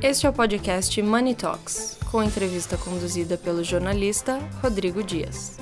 Este 0.00 0.26
é 0.26 0.30
o 0.30 0.32
podcast 0.32 1.02
Money 1.02 1.34
Talks, 1.34 1.98
com 2.08 2.22
entrevista 2.22 2.76
conduzida 2.76 3.36
pelo 3.36 3.64
jornalista 3.64 4.38
Rodrigo 4.62 5.02
Dias. 5.02 5.58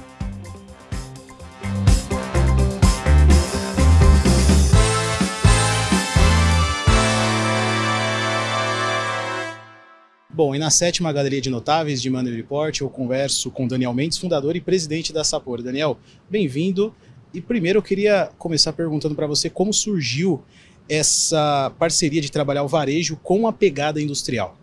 Bom, 10.29 10.55
e 10.55 10.59
na 10.59 10.69
sétima 10.69 11.11
galeria 11.15 11.41
de 11.41 11.49
notáveis 11.49 12.03
de 12.03 12.11
Money 12.11 12.37
Report, 12.37 12.79
eu 12.79 12.91
converso 12.91 13.51
com 13.51 13.67
Daniel 13.67 13.95
Mendes, 13.95 14.19
fundador 14.19 14.55
e 14.55 14.61
presidente 14.61 15.15
da 15.15 15.25
Sapor. 15.25 15.63
Daniel, 15.63 15.99
bem-vindo. 16.29 16.95
E 17.33 17.41
primeiro 17.41 17.79
eu 17.79 17.83
queria 17.83 18.31
começar 18.37 18.75
perguntando 18.75 19.15
para 19.15 19.27
você 19.27 19.49
como 19.49 19.73
surgiu 19.73 20.45
essa 20.89 21.73
parceria 21.79 22.21
de 22.21 22.31
trabalhar 22.31 22.63
o 22.63 22.69
varejo 22.69 23.17
com 23.23 23.47
a 23.47 23.53
pegada 23.53 24.01
industrial. 24.01 24.59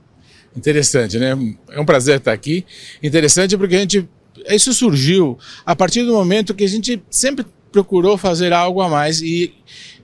Interessante, 0.56 1.18
né? 1.18 1.32
É 1.70 1.80
um 1.80 1.86
prazer 1.86 2.18
estar 2.18 2.32
aqui. 2.32 2.66
Interessante 3.02 3.58
porque 3.58 3.76
a 3.76 3.80
gente 3.80 4.08
isso 4.50 4.74
surgiu 4.74 5.38
a 5.66 5.76
partir 5.76 6.04
do 6.04 6.14
momento 6.14 6.54
que 6.54 6.64
a 6.64 6.68
gente 6.68 7.02
sempre 7.10 7.46
procurou 7.72 8.18
fazer 8.18 8.54
algo 8.54 8.82
a 8.82 8.90
mais 8.90 9.22
e 9.22 9.54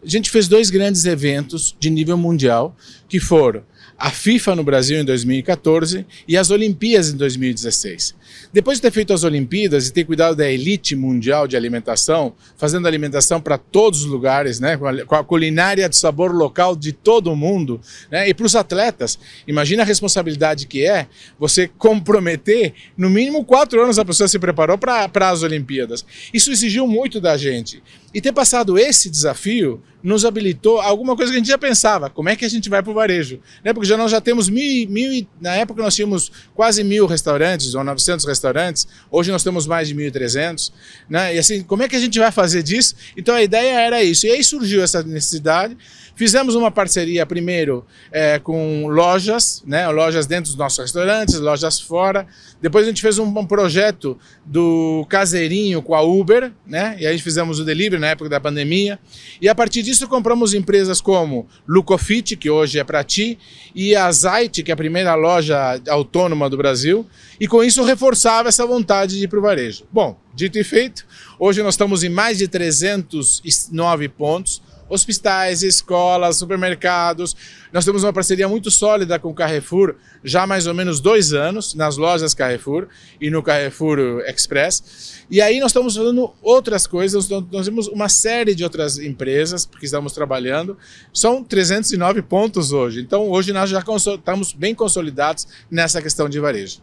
a 0.04 0.08
gente 0.08 0.30
fez 0.30 0.48
dois 0.48 0.70
grandes 0.70 1.06
eventos 1.06 1.76
de 1.80 1.90
nível 1.90 2.18
mundial 2.18 2.76
que 3.08 3.20
foram 3.20 3.64
a 4.00 4.10
FIFA 4.10 4.56
no 4.56 4.64
Brasil 4.64 4.98
em 4.98 5.04
2014 5.04 6.06
e 6.26 6.38
as 6.38 6.50
Olimpíadas 6.50 7.10
em 7.10 7.18
2016. 7.18 8.16
Depois 8.54 8.78
de 8.78 8.84
ter 8.84 8.92
feito 8.92 9.12
as 9.12 9.26
Olimpíadas 9.26 9.88
e 9.88 9.94
ter 9.94 10.06
cuidado 10.06 10.38
da 10.38 10.50
elite 10.50 10.96
mundial 10.96 11.48
de 11.48 11.58
alimentação, 11.58 12.34
fazendo 12.56 12.88
alimentação 12.88 13.42
para 13.42 13.58
todos 13.58 14.04
os 14.04 14.06
lugares, 14.06 14.60
né, 14.60 14.78
com 15.06 15.16
a 15.16 15.24
culinária 15.24 15.90
de 15.90 15.98
sabor 15.98 16.32
local 16.34 16.78
de 16.78 16.94
todo 16.94 17.32
o 17.32 17.36
mundo, 17.36 17.82
né, 18.10 18.30
e 18.30 18.34
para 18.34 18.46
os 18.46 18.56
atletas, 18.56 19.20
imagina 19.46 19.84
a 19.84 19.86
responsabilidade 19.86 20.66
que 20.66 20.86
é 20.86 21.08
você 21.38 21.68
comprometer, 21.68 22.74
no 22.98 23.10
mínimo 23.10 23.44
quatro 23.44 23.84
anos 23.84 24.00
a 24.00 24.06
pessoa 24.06 24.30
se 24.30 24.40
preparou 24.40 24.78
para 24.78 25.30
as 25.30 25.44
Olimpíadas. 25.44 26.06
Isso 26.34 26.52
exigiu 26.52 26.88
muito 26.88 27.20
da 27.20 27.36
gente. 27.36 27.84
E 28.14 28.22
ter 28.22 28.32
passado 28.32 28.80
esse 28.80 29.10
desafio 29.10 29.82
nos 30.02 30.26
habilitou 30.26 30.80
alguma 30.80 31.16
coisa 31.16 31.32
que 31.32 31.36
a 31.36 31.40
gente 31.40 31.50
já 31.50 31.58
pensava, 31.58 32.10
como 32.10 32.30
é 32.30 32.36
que 32.36 32.46
a 32.46 32.50
gente 32.50 32.70
vai 32.70 32.82
para 32.82 32.92
o 32.92 32.94
varejo? 32.94 33.40
Né? 33.64 33.74
Porque 33.74 33.88
já 33.88 33.98
nós 33.98 34.12
já 34.12 34.22
temos 34.22 34.50
mil, 34.50 34.90
mil, 34.90 35.28
na 35.42 35.56
época 35.56 35.82
nós 35.82 35.96
tínhamos 35.96 36.32
quase 36.54 36.84
mil 36.84 37.06
restaurantes, 37.06 37.76
ou 37.76 37.84
900 37.84 38.26
restaurantes, 38.26 38.88
hoje 39.12 39.32
nós 39.32 39.44
temos 39.44 39.68
mais 39.68 39.88
de 39.88 39.96
1.300, 39.96 40.72
né? 41.10 41.36
e 41.36 41.40
assim, 41.40 41.62
como 41.64 41.84
é 41.84 41.90
que 41.90 41.96
a 41.96 42.00
gente 42.00 42.18
vai 42.18 42.32
fazer 42.32 42.64
disso? 42.64 42.96
Então 43.18 43.36
a 43.36 43.42
ideia 43.42 43.80
era 43.80 44.02
isso, 44.04 44.26
e 44.26 44.32
aí 44.32 44.44
surgiu 44.44 44.82
essa 44.82 45.04
necessidade, 45.04 45.78
Fizemos 46.20 46.54
uma 46.54 46.70
parceria 46.70 47.26
primeiro 47.26 47.86
é, 48.12 48.40
com 48.40 48.88
lojas, 48.88 49.64
né, 49.66 49.88
lojas 49.88 50.28
dentro 50.28 50.52
dos 50.52 50.58
nossos 50.58 50.78
restaurantes, 50.78 51.40
lojas 51.40 51.80
fora. 51.80 52.28
Depois 52.62 52.84
a 52.84 52.90
gente 52.90 53.02
fez 53.02 53.18
um, 53.18 53.24
um, 53.24 53.46
projeto 53.46 54.20
do 54.46 55.06
caseirinho 55.08 55.82
com 55.82 55.96
a 55.96 56.02
Uber, 56.02 56.52
né, 56.68 56.98
e 57.00 57.08
aí 57.08 57.18
fizemos 57.20 57.62
o 57.62 57.64
delivery 57.64 58.02
na 58.02 58.08
época 58.10 58.30
da 58.30 58.38
pandemia. 58.38 59.00
E 59.42 59.48
a 59.48 59.56
partir 59.56 59.82
disso 59.90 60.08
compramos 60.08 60.54
empresas 60.54 61.02
como 61.02 61.48
Lucofit, 61.68 62.38
que 62.38 62.48
hoje 62.48 62.78
é 62.78 62.84
para 62.84 63.04
ti, 63.04 63.40
e 63.74 63.96
a 63.96 64.12
Zait, 64.12 64.62
que 64.62 64.70
é 64.70 64.74
a 64.74 64.78
primeira 64.78 65.16
loja 65.16 65.82
autônoma 65.90 66.48
do 66.48 66.56
Brasil. 66.56 67.08
E 67.40 67.48
com 67.48 67.64
isso 67.64 67.84
reforçava 67.84 68.50
essa 68.50 68.68
vontade 68.68 69.18
de 69.18 69.24
ir 69.24 69.28
para 69.28 69.40
o 69.40 69.42
varejo. 69.42 69.86
Bom, 69.92 70.20
dito 70.34 70.60
e 70.60 70.64
feito, 70.64 71.06
hoje 71.40 71.64
nós 71.64 71.74
estamos 71.74 72.04
em 72.04 72.10
mais 72.10 72.38
de 72.38 72.48
309 72.48 74.10
pontos 74.10 74.62
hospitais, 74.90 75.64
escolas, 75.64 76.38
supermercados. 76.38 77.36
Nós 77.72 77.86
temos 77.86 78.04
uma 78.04 78.12
parceria 78.12 78.48
muito 78.48 78.72
sólida 78.72 79.20
com 79.20 79.30
o 79.30 79.34
Carrefour 79.34 79.96
já 80.24 80.44
há 80.44 80.48
mais 80.48 80.68
ou 80.68 80.74
menos 80.74 81.00
dois 81.00 81.32
anos, 81.32 81.74
nas 81.74 81.96
lojas 81.96 82.34
Carrefour 82.34 82.88
e 83.22 83.30
no 83.30 83.42
Carrefour 83.42 84.00
Express. 84.28 85.24
E 85.30 85.42
aí 85.42 85.60
nós 85.60 85.70
estamos 85.70 85.96
fazendo 85.96 86.34
outras 86.42 86.88
coisas, 86.88 87.30
nós 87.30 87.66
temos 87.66 87.88
uma 87.88 88.10
série 88.10 88.56
de 88.56 88.64
outras 88.64 88.98
empresas 88.98 89.66
que 89.66 89.86
estamos 89.86 90.12
trabalhando. 90.14 90.78
São 91.14 91.44
309 91.44 92.24
pontos 92.24 92.72
hoje, 92.72 93.02
então 93.02 93.30
hoje 93.30 93.54
nós 93.54 93.70
já 93.70 93.80
estamos 93.80 94.52
bem 94.54 94.74
consolidados 94.74 95.48
nessa 95.70 96.02
questão 96.02 96.28
de 96.28 96.40
varejo. 96.40 96.80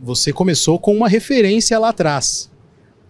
Você 0.00 0.32
começou 0.32 0.78
com 0.78 0.94
uma 0.94 1.08
referência 1.08 1.78
lá 1.78 1.88
atrás 1.88 2.50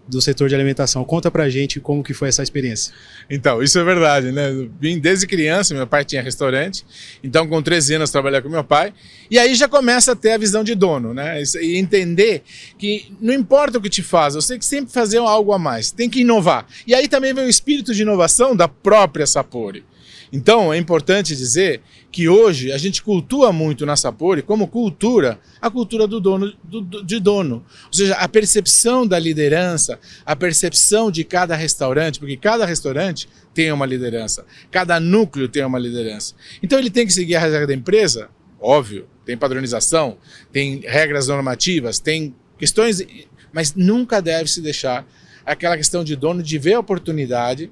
do 0.08 0.20
setor 0.20 0.48
de 0.48 0.54
alimentação. 0.54 1.04
Conta 1.04 1.30
pra 1.30 1.48
gente 1.48 1.80
como 1.80 2.02
que 2.02 2.14
foi 2.14 2.28
essa 2.28 2.42
experiência. 2.42 2.92
Então, 3.28 3.62
isso 3.62 3.78
é 3.78 3.84
verdade, 3.84 4.30
né? 4.30 4.50
Eu 4.50 4.70
vim 4.80 4.98
desde 4.98 5.26
criança, 5.26 5.74
meu 5.74 5.86
pai 5.86 6.04
tinha 6.04 6.22
restaurante, 6.22 6.84
então 7.22 7.46
com 7.46 7.60
13 7.60 7.94
anos 7.94 8.10
trabalhei 8.10 8.40
com 8.40 8.48
meu 8.48 8.64
pai, 8.64 8.92
e 9.30 9.38
aí 9.38 9.54
já 9.54 9.68
começa 9.68 10.12
a 10.12 10.16
ter 10.16 10.32
a 10.32 10.38
visão 10.38 10.62
de 10.62 10.74
dono, 10.74 11.12
né? 11.12 11.42
E 11.60 11.76
entender 11.76 12.42
que 12.78 13.12
não 13.20 13.34
importa 13.34 13.78
o 13.78 13.80
que 13.80 13.90
te 13.90 14.02
faz, 14.02 14.34
você 14.34 14.54
tem 14.54 14.58
que 14.58 14.64
sempre 14.64 14.92
fazer 14.92 15.18
algo 15.18 15.52
a 15.52 15.58
mais, 15.58 15.90
tem 15.90 16.08
que 16.08 16.20
inovar. 16.20 16.66
E 16.86 16.94
aí 16.94 17.08
também 17.08 17.34
vem 17.34 17.44
o 17.44 17.48
espírito 17.48 17.94
de 17.94 18.02
inovação 18.02 18.54
da 18.54 18.68
própria 18.68 19.26
Sapori. 19.26 19.84
Então, 20.32 20.72
é 20.72 20.78
importante 20.78 21.36
dizer 21.36 21.80
que 22.10 22.28
hoje 22.28 22.72
a 22.72 22.78
gente 22.78 23.02
cultua 23.02 23.52
muito 23.52 23.86
na 23.86 23.96
Sapori 23.96 24.42
como 24.42 24.66
cultura, 24.66 25.38
a 25.60 25.70
cultura 25.70 26.06
do 26.06 26.20
dono, 26.20 26.52
do, 26.62 26.80
do, 26.80 27.04
de 27.04 27.20
dono. 27.20 27.64
Ou 27.86 27.92
seja, 27.92 28.14
a 28.14 28.28
percepção 28.28 29.06
da 29.06 29.18
liderança, 29.18 29.98
a 30.24 30.34
percepção 30.34 31.10
de 31.10 31.24
cada 31.24 31.54
restaurante, 31.54 32.18
porque 32.18 32.36
cada 32.36 32.64
restaurante 32.66 33.28
tem 33.54 33.70
uma 33.72 33.86
liderança, 33.86 34.44
cada 34.70 34.98
núcleo 34.98 35.48
tem 35.48 35.64
uma 35.64 35.78
liderança. 35.78 36.34
Então, 36.62 36.78
ele 36.78 36.90
tem 36.90 37.06
que 37.06 37.12
seguir 37.12 37.36
a 37.36 37.40
regra 37.40 37.66
da 37.66 37.74
empresa? 37.74 38.28
Óbvio, 38.60 39.06
tem 39.24 39.36
padronização, 39.36 40.16
tem 40.52 40.80
regras 40.84 41.28
normativas, 41.28 41.98
tem 41.98 42.34
questões, 42.58 43.04
mas 43.52 43.74
nunca 43.74 44.20
deve 44.20 44.50
se 44.50 44.60
deixar 44.60 45.06
aquela 45.44 45.76
questão 45.76 46.02
de 46.02 46.16
dono 46.16 46.42
de 46.42 46.58
ver 46.58 46.74
a 46.74 46.80
oportunidade 46.80 47.70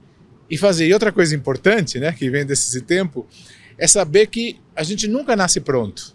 e 0.51 0.57
fazer. 0.57 0.87
E 0.87 0.93
outra 0.93 1.13
coisa 1.13 1.35
importante, 1.35 1.99
né, 1.99 2.13
que 2.13 2.31
vem 2.31 2.45
desse 2.45 2.81
tempo, 2.83 3.27
é 3.79 3.87
saber 3.87 4.27
que 4.27 4.61
a 4.75 4.83
gente 4.83 5.09
nunca 5.09 5.35
nasce 5.37 5.61
pronto. 5.61 6.15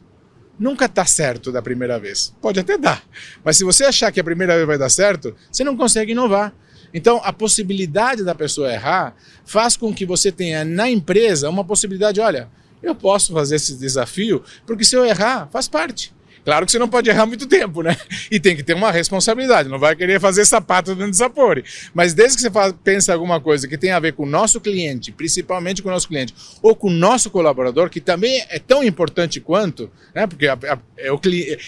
Nunca 0.58 0.86
está 0.86 1.06
certo 1.06 1.52
da 1.52 1.62
primeira 1.62 1.98
vez. 2.00 2.36
Pode 2.42 2.60
até 2.60 2.78
dar, 2.78 3.04
mas 3.44 3.58
se 3.58 3.64
você 3.64 3.86
achar 3.86 4.12
que 4.12 4.20
a 4.20 4.24
primeira 4.24 4.56
vez 4.56 4.68
vai 4.68 4.78
dar 4.78 4.90
certo, 4.90 5.36
você 5.50 5.64
não 5.64 5.78
consegue 5.78 6.12
inovar. 6.12 6.54
Então, 6.94 7.22
a 7.24 7.32
possibilidade 7.32 8.24
da 8.24 8.34
pessoa 8.34 8.72
errar 8.72 9.16
faz 9.46 9.78
com 9.78 9.94
que 9.94 10.06
você 10.06 10.32
tenha 10.32 10.66
na 10.66 10.90
empresa 10.90 11.50
uma 11.50 11.64
possibilidade, 11.64 12.20
olha, 12.20 12.50
eu 12.82 12.96
posso 12.96 13.32
fazer 13.32 13.56
esse 13.56 13.76
desafio, 13.76 14.44
porque 14.66 14.84
se 14.84 14.96
eu 14.96 15.06
errar, 15.06 15.48
faz 15.52 15.68
parte. 15.68 16.14
Claro 16.44 16.66
que 16.66 16.72
você 16.72 16.80
não 16.80 16.88
pode 16.88 17.10
errar 17.10 17.26
muito 17.26 17.48
tempo, 17.48 17.82
né? 17.82 17.96
E 18.32 18.40
tem 18.40 18.56
que 18.56 18.64
ter 18.64 18.74
uma 18.74 18.92
responsabilidade. 18.92 19.70
Não 19.70 19.80
vai 19.80 19.96
querer 19.96 20.20
fazer 20.20 20.46
sapato 20.46 20.96
dentro 20.96 21.12
do 21.12 21.18
Sapori. 21.18 21.64
Mas 21.94 22.14
desde 22.14 22.38
que 22.38 22.42
você 22.42 22.52
faz, 22.52 22.74
pensa 22.84 23.14
alguma 23.14 23.40
coisa 23.40 23.68
que 23.68 23.78
tem 23.78 23.92
a 23.92 24.00
ver 24.00 24.14
com 24.14 24.24
o 24.24 24.26
nosso 24.26 24.60
cliente, 24.62 25.12
principalmente 25.12 25.82
com 25.82 25.90
o 25.90 25.92
nosso 25.92 26.08
cliente, 26.08 26.34
ou 26.62 26.76
com 26.76 26.88
o 26.88 26.92
nosso 26.92 27.30
colaborador, 27.30 27.90
que 27.90 28.00
também 28.00 28.44
é 28.50 28.60
tão 28.60 28.84
importante 28.84 29.40
quanto, 29.40 29.90
né? 30.14 30.28
Porque 30.28 30.48
a, 30.48 30.54
a, 30.54 30.78
é, 30.98 31.12
o, 31.12 31.20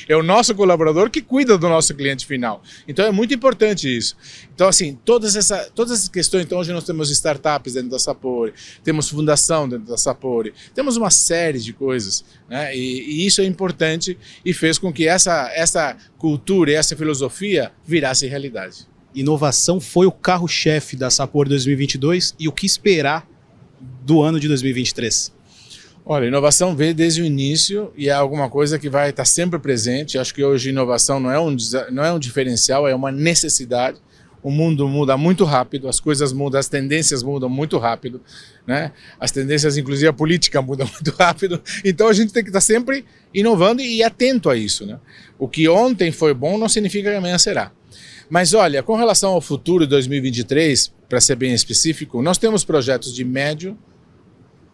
é 0.08 0.16
o 0.16 0.24
nosso 0.24 0.54
colaborador 0.56 1.10
que 1.10 1.22
cuida 1.22 1.58
do 1.58 1.70
nosso 1.70 1.94
cliente 1.94 2.26
final. 2.26 2.62
Então 2.88 3.06
é 3.06 3.12
muito 3.12 3.34
importante 3.34 3.96
isso. 3.96 4.16
Então, 4.62 4.70
assim, 4.70 4.96
todas, 5.04 5.36
essa, 5.36 5.72
todas 5.74 5.98
essas 5.98 6.08
questões. 6.08 6.44
Então, 6.44 6.60
hoje 6.60 6.72
nós 6.72 6.84
temos 6.84 7.10
startups 7.10 7.74
dentro 7.74 7.90
da 7.90 7.98
Sapori, 7.98 8.54
temos 8.84 9.10
fundação 9.10 9.68
dentro 9.68 9.88
da 9.88 9.98
Sapori, 9.98 10.54
temos 10.76 10.96
uma 10.96 11.10
série 11.10 11.58
de 11.58 11.74
coisas, 11.74 12.24
né? 12.48 12.78
E, 12.78 13.24
e 13.24 13.26
isso 13.26 13.42
é 13.42 13.46
importante 13.46 14.16
e 14.46 14.54
fez 14.54 14.78
com 14.78 14.94
que 14.94 15.08
essa, 15.08 15.52
essa 15.56 15.98
cultura 16.16 16.70
e 16.70 16.76
essa 16.76 16.96
filosofia 16.96 17.72
virasse 17.84 18.28
realidade. 18.28 18.88
Inovação 19.16 19.82
foi 19.82 20.06
o 20.06 20.12
carro-chefe 20.12 20.96
da 20.96 21.10
Sapor 21.10 21.50
2022 21.50 22.36
e 22.40 22.48
o 22.48 22.52
que 22.52 22.68
esperar 22.68 23.28
do 24.06 24.22
ano 24.22 24.40
de 24.40 24.48
2023? 24.48 25.34
Olha, 26.06 26.28
inovação 26.28 26.76
veio 26.76 26.94
desde 26.94 27.24
o 27.24 27.26
início 27.26 27.92
e 27.98 28.10
é 28.10 28.14
alguma 28.14 28.48
coisa 28.48 28.78
que 28.78 28.92
vai 28.92 29.10
estar 29.10 29.26
sempre 29.26 29.58
presente. 29.58 30.20
Acho 30.20 30.36
que 30.36 30.44
hoje 30.44 30.70
inovação 30.70 31.20
não 31.20 31.32
é 31.32 31.40
um, 31.40 31.58
não 31.92 32.06
é 32.06 32.14
um 32.14 32.20
diferencial, 32.20 32.88
é 32.88 32.94
uma 32.94 33.12
necessidade 33.12 34.00
o 34.44 34.50
mundo 34.50 34.88
muda 34.88 35.16
muito 35.18 35.44
rápido, 35.44 35.88
as 35.88 36.00
coisas 36.00 36.34
mudam, 36.34 36.60
as 36.60 36.68
tendências 36.68 37.22
mudam 37.22 37.50
muito 37.50 37.78
rápido, 37.78 38.22
né? 38.66 38.92
As 39.20 39.32
tendências, 39.32 39.78
inclusive 39.78 40.08
a 40.08 40.14
política, 40.14 40.62
muda 40.64 40.86
muito 40.86 41.12
rápido. 41.12 41.62
Então 41.86 42.08
a 42.08 42.14
gente 42.14 42.34
tem 42.34 42.44
que 42.44 42.50
estar 42.50 42.62
sempre 42.62 43.06
inovando 43.34 43.82
e 43.82 44.04
atento 44.04 44.50
a 44.50 44.58
isso, 44.58 44.86
né? 44.86 45.00
O 45.38 45.48
que 45.48 45.68
ontem 45.70 46.12
foi 46.12 46.34
bom 46.34 46.58
não 46.58 46.68
significa 46.68 47.10
que 47.10 47.16
amanhã 47.16 47.38
será. 47.38 47.72
Mas 48.30 48.54
olha, 48.54 48.82
com 48.82 48.96
relação 48.96 49.34
ao 49.34 49.42
futuro 49.42 49.86
de 49.86 49.90
2023, 49.90 50.94
para 51.10 51.20
ser 51.20 51.36
bem 51.36 51.54
específico, 51.54 52.22
nós 52.22 52.38
temos 52.38 52.64
projetos 52.64 53.14
de 53.14 53.26
médio 53.26 53.78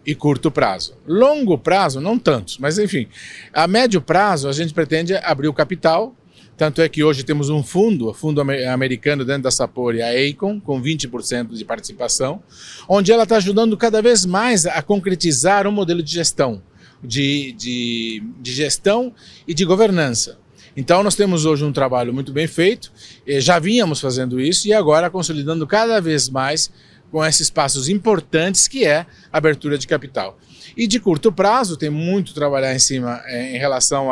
e 0.05 0.15
curto 0.15 0.49
prazo. 0.49 0.95
Longo 1.05 1.57
prazo, 1.57 1.99
não 1.99 2.17
tantos, 2.17 2.57
mas 2.59 2.77
enfim, 2.77 3.07
a 3.51 3.67
médio 3.67 3.99
prazo 3.99 4.47
a 4.47 4.53
gente 4.53 4.73
pretende 4.73 5.15
abrir 5.15 5.47
o 5.47 5.53
capital 5.53 6.15
tanto 6.57 6.81
é 6.81 6.89
que 6.89 7.03
hoje 7.03 7.23
temos 7.23 7.49
um 7.49 7.61
fundo, 7.61 8.13
fundo 8.13 8.41
americano 8.41 9.23
dentro 9.23 9.43
da 9.43 9.51
Sapori, 9.51 10.01
a 10.01 10.09
Acon, 10.09 10.59
com 10.59 10.81
20% 10.81 11.53
de 11.53 11.63
participação, 11.63 12.41
onde 12.89 13.11
ela 13.11 13.23
está 13.23 13.37
ajudando 13.37 13.77
cada 13.77 14.01
vez 14.01 14.25
mais 14.25 14.65
a 14.65 14.81
concretizar 14.81 15.67
um 15.67 15.71
modelo 15.71 16.01
de 16.01 16.11
gestão 16.11 16.61
de, 17.03 17.53
de, 17.53 18.23
de 18.39 18.53
gestão 18.53 19.13
e 19.47 19.53
de 19.53 19.65
governança. 19.65 20.37
Então, 20.75 21.01
nós 21.01 21.15
temos 21.15 21.45
hoje 21.45 21.63
um 21.63 21.71
trabalho 21.71 22.13
muito 22.13 22.31
bem 22.31 22.47
feito, 22.47 22.91
já 23.39 23.57
vínhamos 23.57 23.99
fazendo 23.99 24.39
isso 24.39 24.67
e 24.67 24.73
agora 24.73 25.09
consolidando 25.09 25.65
cada 25.65 25.99
vez 25.99 26.29
mais 26.29 26.71
com 27.11 27.25
esses 27.25 27.49
passos 27.49 27.89
importantes 27.89 28.67
que 28.67 28.85
é 28.85 29.05
a 29.31 29.37
abertura 29.37 29.77
de 29.77 29.87
capital. 29.87 30.37
E 30.75 30.85
de 30.85 30.99
curto 30.99 31.31
prazo, 31.31 31.77
tem 31.77 31.89
muito 31.89 32.33
trabalhar 32.33 32.75
em 32.75 32.79
cima 32.79 33.21
é, 33.25 33.55
em 33.55 33.57
relação 33.57 34.11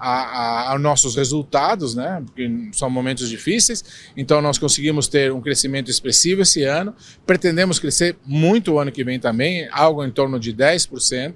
a, 0.00 0.08
a, 0.08 0.72
a, 0.72 0.78
nossos 0.78 1.14
resultados, 1.14 1.94
né? 1.94 2.22
Porque 2.24 2.50
são 2.72 2.88
momentos 2.88 3.28
difíceis. 3.28 3.84
Então 4.16 4.40
nós 4.40 4.56
conseguimos 4.56 5.06
ter 5.06 5.30
um 5.30 5.42
crescimento 5.42 5.90
expressivo 5.90 6.40
esse 6.40 6.64
ano. 6.64 6.94
Pretendemos 7.26 7.78
crescer 7.78 8.16
muito 8.24 8.72
o 8.72 8.78
ano 8.78 8.90
que 8.90 9.04
vem 9.04 9.20
também, 9.20 9.68
algo 9.70 10.02
em 10.02 10.10
torno 10.10 10.40
de 10.40 10.54
10%, 10.54 11.34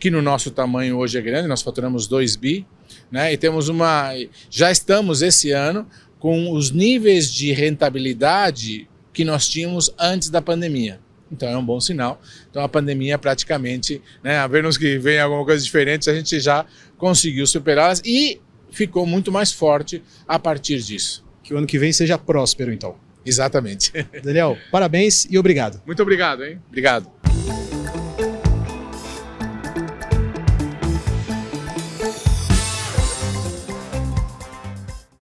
que 0.00 0.10
no 0.10 0.20
nosso 0.20 0.50
tamanho 0.50 0.98
hoje 0.98 1.16
é 1.16 1.22
grande. 1.22 1.46
Nós 1.46 1.62
faturamos 1.62 2.08
2 2.08 2.34
bi, 2.34 2.66
né? 3.12 3.32
E 3.32 3.36
temos 3.36 3.68
uma, 3.68 4.10
já 4.50 4.72
estamos 4.72 5.22
esse 5.22 5.52
ano 5.52 5.86
com 6.18 6.50
os 6.50 6.72
níveis 6.72 7.32
de 7.32 7.52
rentabilidade 7.52 8.88
que 9.12 9.24
nós 9.24 9.48
tínhamos 9.48 9.94
antes 9.98 10.30
da 10.30 10.42
pandemia. 10.42 11.03
Então 11.30 11.48
é 11.48 11.56
um 11.56 11.64
bom 11.64 11.80
sinal. 11.80 12.20
Então 12.50 12.62
a 12.62 12.68
pandemia 12.68 13.18
praticamente, 13.18 14.00
né, 14.22 14.38
a 14.38 14.48
menos 14.48 14.76
que 14.76 14.98
venha 14.98 15.24
alguma 15.24 15.44
coisa 15.44 15.62
diferente, 15.62 16.08
a 16.08 16.14
gente 16.14 16.38
já 16.40 16.64
conseguiu 16.96 17.46
superá-las 17.46 18.00
e 18.04 18.40
ficou 18.70 19.06
muito 19.06 19.32
mais 19.32 19.52
forte 19.52 20.02
a 20.26 20.38
partir 20.38 20.80
disso. 20.80 21.24
Que 21.42 21.54
o 21.54 21.58
ano 21.58 21.66
que 21.66 21.78
vem 21.78 21.92
seja 21.92 22.18
próspero, 22.18 22.72
então. 22.72 22.96
Exatamente. 23.24 23.92
Daniel, 24.22 24.56
parabéns 24.70 25.26
e 25.30 25.38
obrigado. 25.38 25.80
Muito 25.86 26.02
obrigado, 26.02 26.44
hein? 26.44 26.60
Obrigado. 26.68 27.10